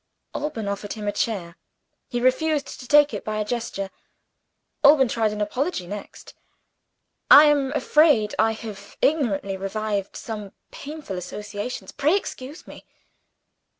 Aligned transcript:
Alban 0.33 0.67
offered 0.67 0.93
him 0.93 1.07
a 1.07 1.11
chair. 1.11 1.57
He 2.09 2.19
refused 2.19 2.79
to 2.79 2.87
take 2.87 3.13
it 3.13 3.23
by 3.23 3.37
a 3.37 3.45
gesture. 3.45 3.91
Alban 4.83 5.07
tried 5.09 5.31
an 5.31 5.41
apology 5.41 5.85
next. 5.85 6.33
"I 7.29 7.43
am 7.45 7.71
afraid 7.73 8.33
I 8.39 8.53
have 8.53 8.97
ignorantly 9.03 9.57
revived 9.57 10.15
some 10.15 10.53
painful 10.71 11.17
associations. 11.19 11.91
Pray 11.91 12.15
excuse 12.17 12.65
me." 12.65 12.83